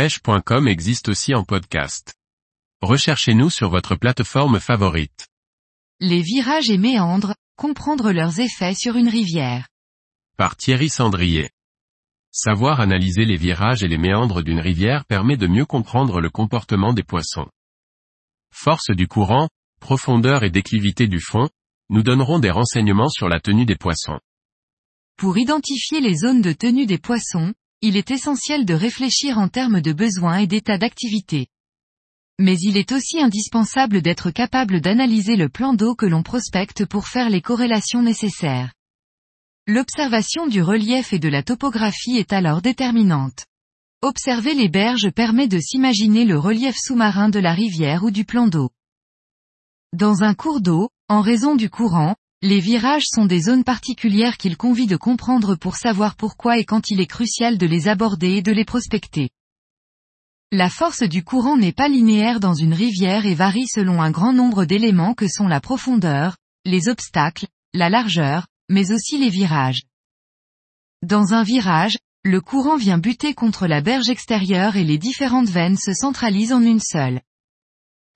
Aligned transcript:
pêche.com 0.00 0.66
existe 0.66 1.10
aussi 1.10 1.34
en 1.34 1.44
podcast. 1.44 2.14
Recherchez-nous 2.80 3.50
sur 3.50 3.68
votre 3.68 3.96
plateforme 3.96 4.58
favorite. 4.58 5.28
Les 6.00 6.22
virages 6.22 6.70
et 6.70 6.78
méandres, 6.78 7.34
comprendre 7.54 8.10
leurs 8.10 8.40
effets 8.40 8.72
sur 8.72 8.96
une 8.96 9.10
rivière. 9.10 9.68
Par 10.38 10.56
Thierry 10.56 10.88
Sandrier. 10.88 11.50
Savoir 12.32 12.80
analyser 12.80 13.26
les 13.26 13.36
virages 13.36 13.82
et 13.82 13.88
les 13.88 13.98
méandres 13.98 14.42
d'une 14.42 14.60
rivière 14.60 15.04
permet 15.04 15.36
de 15.36 15.46
mieux 15.46 15.66
comprendre 15.66 16.22
le 16.22 16.30
comportement 16.30 16.94
des 16.94 17.04
poissons. 17.04 17.50
Force 18.54 18.92
du 18.96 19.06
courant, 19.06 19.50
profondeur 19.80 20.44
et 20.44 20.50
déclivité 20.50 21.08
du 21.08 21.20
fond, 21.20 21.50
nous 21.90 22.02
donnerons 22.02 22.38
des 22.38 22.50
renseignements 22.50 23.10
sur 23.10 23.28
la 23.28 23.38
tenue 23.38 23.66
des 23.66 23.76
poissons. 23.76 24.18
Pour 25.18 25.36
identifier 25.36 26.00
les 26.00 26.16
zones 26.16 26.40
de 26.40 26.54
tenue 26.54 26.86
des 26.86 26.96
poissons, 26.96 27.52
il 27.82 27.96
est 27.96 28.10
essentiel 28.10 28.66
de 28.66 28.74
réfléchir 28.74 29.38
en 29.38 29.48
termes 29.48 29.80
de 29.80 29.92
besoins 29.92 30.38
et 30.38 30.46
d'état 30.46 30.76
d'activité. 30.76 31.46
Mais 32.38 32.58
il 32.58 32.76
est 32.76 32.92
aussi 32.92 33.20
indispensable 33.20 34.02
d'être 34.02 34.30
capable 34.30 34.80
d'analyser 34.80 35.36
le 35.36 35.48
plan 35.48 35.74
d'eau 35.74 35.94
que 35.94 36.06
l'on 36.06 36.22
prospecte 36.22 36.84
pour 36.84 37.06
faire 37.06 37.30
les 37.30 37.40
corrélations 37.40 38.02
nécessaires. 38.02 38.72
L'observation 39.66 40.46
du 40.46 40.62
relief 40.62 41.12
et 41.12 41.18
de 41.18 41.28
la 41.28 41.42
topographie 41.42 42.16
est 42.16 42.32
alors 42.32 42.62
déterminante. 42.62 43.46
Observer 44.02 44.54
les 44.54 44.68
berges 44.68 45.10
permet 45.10 45.48
de 45.48 45.58
s'imaginer 45.58 46.24
le 46.24 46.38
relief 46.38 46.76
sous-marin 46.78 47.28
de 47.28 47.38
la 47.38 47.52
rivière 47.52 48.02
ou 48.04 48.10
du 48.10 48.24
plan 48.24 48.46
d'eau. 48.46 48.70
Dans 49.92 50.22
un 50.22 50.34
cours 50.34 50.60
d'eau, 50.60 50.88
en 51.08 51.20
raison 51.20 51.56
du 51.56 51.68
courant, 51.68 52.16
les 52.42 52.60
virages 52.60 53.04
sont 53.06 53.26
des 53.26 53.42
zones 53.42 53.64
particulières 53.64 54.38
qu'il 54.38 54.56
convie 54.56 54.86
de 54.86 54.96
comprendre 54.96 55.56
pour 55.56 55.76
savoir 55.76 56.16
pourquoi 56.16 56.58
et 56.58 56.64
quand 56.64 56.90
il 56.90 57.00
est 57.00 57.06
crucial 57.06 57.58
de 57.58 57.66
les 57.66 57.86
aborder 57.86 58.36
et 58.36 58.42
de 58.42 58.52
les 58.52 58.64
prospecter. 58.64 59.28
La 60.50 60.70
force 60.70 61.02
du 61.02 61.22
courant 61.22 61.58
n'est 61.58 61.72
pas 61.72 61.88
linéaire 61.88 62.40
dans 62.40 62.54
une 62.54 62.72
rivière 62.72 63.26
et 63.26 63.34
varie 63.34 63.68
selon 63.68 64.00
un 64.00 64.10
grand 64.10 64.32
nombre 64.32 64.64
d'éléments 64.64 65.14
que 65.14 65.28
sont 65.28 65.48
la 65.48 65.60
profondeur, 65.60 66.38
les 66.64 66.88
obstacles, 66.88 67.46
la 67.74 67.90
largeur, 67.90 68.46
mais 68.70 68.90
aussi 68.90 69.18
les 69.18 69.28
virages. 69.28 69.82
Dans 71.02 71.34
un 71.34 71.42
virage, 71.42 71.98
le 72.24 72.40
courant 72.40 72.76
vient 72.76 72.98
buter 72.98 73.34
contre 73.34 73.66
la 73.66 73.80
berge 73.80 74.08
extérieure 74.08 74.76
et 74.76 74.84
les 74.84 74.98
différentes 74.98 75.48
veines 75.48 75.78
se 75.78 75.92
centralisent 75.92 76.52
en 76.52 76.62
une 76.62 76.80
seule. 76.80 77.20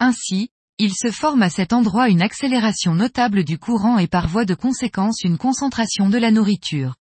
Ainsi, 0.00 0.48
il 0.78 0.92
se 0.92 1.10
forme 1.10 1.42
à 1.42 1.50
cet 1.50 1.72
endroit 1.72 2.08
une 2.08 2.22
accélération 2.22 2.94
notable 2.94 3.44
du 3.44 3.58
courant 3.58 3.98
et 3.98 4.08
par 4.08 4.26
voie 4.26 4.44
de 4.44 4.54
conséquence 4.54 5.22
une 5.22 5.38
concentration 5.38 6.08
de 6.08 6.18
la 6.18 6.32
nourriture. 6.32 6.96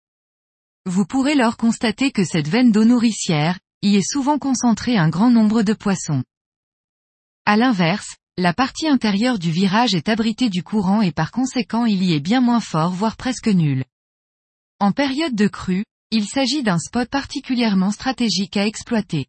Vous 0.84 1.06
pourrez 1.06 1.32
alors 1.32 1.56
constater 1.56 2.10
que 2.10 2.24
cette 2.24 2.48
veine 2.48 2.70
d'eau 2.70 2.84
nourricière, 2.84 3.58
y 3.80 3.96
est 3.96 4.06
souvent 4.06 4.38
concentré 4.38 4.98
un 4.98 5.08
grand 5.08 5.30
nombre 5.30 5.62
de 5.62 5.72
poissons. 5.72 6.22
À 7.46 7.56
l'inverse, 7.56 8.16
la 8.36 8.52
partie 8.52 8.88
intérieure 8.88 9.38
du 9.38 9.50
virage 9.50 9.94
est 9.94 10.08
abritée 10.08 10.50
du 10.50 10.62
courant 10.62 11.00
et 11.00 11.12
par 11.12 11.30
conséquent 11.30 11.86
il 11.86 12.02
y 12.02 12.14
est 12.14 12.20
bien 12.20 12.40
moins 12.40 12.60
fort 12.60 12.90
voire 12.90 13.16
presque 13.16 13.48
nul. 13.48 13.84
En 14.80 14.92
période 14.92 15.34
de 15.34 15.48
crue, 15.48 15.84
il 16.10 16.26
s'agit 16.26 16.62
d'un 16.62 16.78
spot 16.78 17.08
particulièrement 17.08 17.90
stratégique 17.90 18.56
à 18.56 18.66
exploiter. 18.66 19.28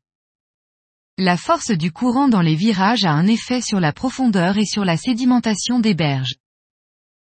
La 1.19 1.37
force 1.37 1.69
du 1.69 1.91
courant 1.91 2.27
dans 2.27 2.41
les 2.41 2.55
virages 2.55 3.05
a 3.05 3.11
un 3.11 3.27
effet 3.27 3.61
sur 3.61 3.79
la 3.79 3.93
profondeur 3.93 4.57
et 4.57 4.65
sur 4.65 4.83
la 4.83 4.97
sédimentation 4.97 5.79
des 5.79 5.93
berges. 5.93 6.37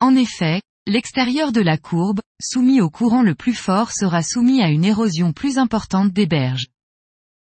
En 0.00 0.16
effet, 0.16 0.60
l'extérieur 0.88 1.52
de 1.52 1.60
la 1.60 1.78
courbe, 1.78 2.20
soumis 2.42 2.80
au 2.80 2.90
courant 2.90 3.22
le 3.22 3.36
plus 3.36 3.54
fort 3.54 3.92
sera 3.92 4.24
soumis 4.24 4.60
à 4.60 4.70
une 4.70 4.84
érosion 4.84 5.32
plus 5.32 5.56
importante 5.56 6.12
des 6.12 6.26
berges. 6.26 6.66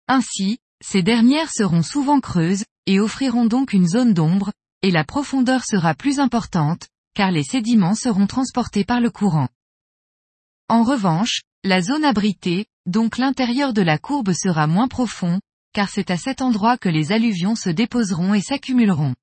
Ainsi, 0.10 0.58
ces 0.84 1.04
dernières 1.04 1.52
seront 1.54 1.84
souvent 1.84 2.20
creuses, 2.20 2.66
et 2.86 3.00
offriront 3.00 3.46
donc 3.46 3.72
une 3.72 3.88
zone 3.88 4.14
d'ombre, 4.14 4.52
et 4.82 4.92
la 4.92 5.06
profondeur 5.06 5.64
sera 5.64 5.94
plus 5.94 6.20
importante, 6.20 6.90
car 7.16 7.32
les 7.32 7.44
sédiments 7.44 7.96
seront 7.96 8.28
transportés 8.28 8.84
par 8.84 9.00
le 9.00 9.10
courant. 9.10 9.48
En 10.68 10.84
revanche, 10.84 11.44
la 11.64 11.82
zone 11.82 12.04
abritée, 12.04 12.66
donc 12.86 13.18
l'intérieur 13.18 13.72
de 13.72 13.82
la 13.82 13.98
courbe 13.98 14.34
sera 14.34 14.68
moins 14.68 14.90
profond, 14.90 15.40
car 15.76 15.90
c'est 15.90 16.10
à 16.10 16.16
cet 16.16 16.42
endroit 16.42 16.78
que 16.78 16.88
les 16.88 17.12
alluvions 17.12 17.56
se 17.56 17.70
déposeront 17.70 18.34
et 18.34 18.40
s'accumuleront. 18.40 19.14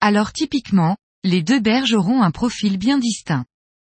Alors 0.00 0.32
typiquement, 0.32 0.96
les 1.24 1.42
deux 1.42 1.58
berges 1.58 1.92
auront 1.92 2.22
un 2.22 2.30
profil 2.30 2.78
bien 2.78 2.98
distinct. 2.98 3.44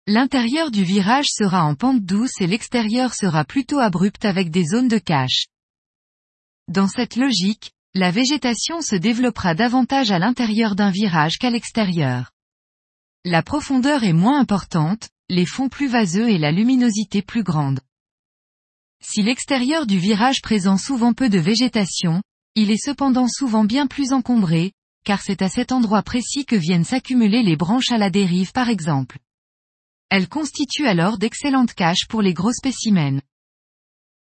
L'intérieur 0.08 0.72
du 0.72 0.82
virage 0.82 1.28
sera 1.30 1.64
en 1.64 1.76
pente 1.76 2.02
douce 2.02 2.40
et 2.40 2.48
l'extérieur 2.48 3.14
sera 3.14 3.44
plutôt 3.44 3.78
abrupt 3.78 4.24
avec 4.24 4.50
des 4.50 4.64
zones 4.64 4.88
de 4.88 4.98
cache. 4.98 5.46
Dans 6.66 6.88
cette 6.88 7.14
logique, 7.14 7.70
la 7.94 8.10
végétation 8.10 8.80
se 8.80 8.96
développera 8.96 9.54
davantage 9.54 10.10
à 10.10 10.18
l'intérieur 10.18 10.74
d'un 10.74 10.90
virage 10.90 11.38
qu'à 11.38 11.50
l'extérieur. 11.50 12.32
La 13.24 13.44
profondeur 13.44 14.02
est 14.02 14.12
moins 14.12 14.40
importante, 14.40 15.08
les 15.28 15.46
fonds 15.46 15.68
plus 15.68 15.88
vaseux 15.88 16.30
et 16.30 16.38
la 16.38 16.50
luminosité 16.50 17.22
plus 17.22 17.44
grande. 17.44 17.78
Si 19.00 19.22
l'extérieur 19.22 19.86
du 19.86 19.98
virage 19.98 20.42
présente 20.42 20.80
souvent 20.80 21.12
peu 21.12 21.28
de 21.28 21.38
végétation, 21.38 22.22
il 22.54 22.70
est 22.70 22.84
cependant 22.84 23.28
souvent 23.28 23.64
bien 23.64 23.86
plus 23.86 24.12
encombré, 24.12 24.72
car 25.04 25.22
c'est 25.22 25.42
à 25.42 25.48
cet 25.48 25.72
endroit 25.72 26.02
précis 26.02 26.44
que 26.44 26.56
viennent 26.56 26.84
s'accumuler 26.84 27.42
les 27.42 27.56
branches 27.56 27.92
à 27.92 27.98
la 27.98 28.10
dérive 28.10 28.52
par 28.52 28.68
exemple. 28.68 29.18
Elles 30.10 30.28
constituent 30.28 30.86
alors 30.86 31.18
d'excellentes 31.18 31.74
caches 31.74 32.06
pour 32.08 32.22
les 32.22 32.34
gros 32.34 32.52
spécimens. 32.52 33.20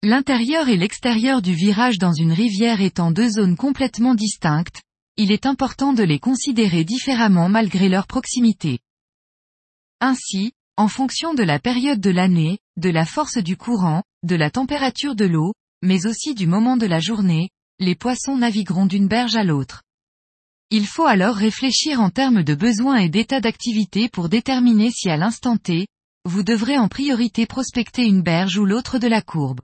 L'intérieur 0.02 0.68
et 0.68 0.76
l'extérieur 0.76 1.42
du 1.42 1.54
virage 1.54 1.98
dans 1.98 2.12
une 2.12 2.32
rivière 2.32 2.80
étant 2.80 3.10
deux 3.10 3.30
zones 3.30 3.56
complètement 3.56 4.14
distinctes, 4.14 4.82
il 5.16 5.32
est 5.32 5.46
important 5.46 5.92
de 5.92 6.02
les 6.02 6.18
considérer 6.18 6.84
différemment 6.84 7.48
malgré 7.48 7.88
leur 7.88 8.06
proximité. 8.06 8.78
Ainsi, 10.00 10.52
en 10.80 10.88
fonction 10.88 11.34
de 11.34 11.42
la 11.42 11.58
période 11.58 12.00
de 12.00 12.08
l'année, 12.08 12.58
de 12.78 12.88
la 12.88 13.04
force 13.04 13.36
du 13.36 13.58
courant, 13.58 14.02
de 14.22 14.34
la 14.34 14.50
température 14.50 15.14
de 15.14 15.26
l'eau, 15.26 15.52
mais 15.82 16.06
aussi 16.06 16.34
du 16.34 16.46
moment 16.46 16.78
de 16.78 16.86
la 16.86 17.00
journée, 17.00 17.50
les 17.80 17.94
poissons 17.94 18.38
navigueront 18.38 18.86
d'une 18.86 19.06
berge 19.06 19.36
à 19.36 19.44
l'autre. 19.44 19.82
Il 20.70 20.86
faut 20.86 21.04
alors 21.04 21.36
réfléchir 21.36 22.00
en 22.00 22.08
termes 22.08 22.42
de 22.42 22.54
besoins 22.54 22.96
et 22.96 23.10
d'état 23.10 23.42
d'activité 23.42 24.08
pour 24.08 24.30
déterminer 24.30 24.90
si 24.90 25.10
à 25.10 25.18
l'instant 25.18 25.58
T, 25.58 25.86
vous 26.24 26.42
devrez 26.42 26.78
en 26.78 26.88
priorité 26.88 27.44
prospecter 27.44 28.06
une 28.06 28.22
berge 28.22 28.56
ou 28.56 28.64
l'autre 28.64 28.98
de 28.98 29.06
la 29.06 29.20
courbe. 29.20 29.60